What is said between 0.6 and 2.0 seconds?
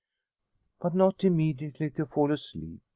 But not immediately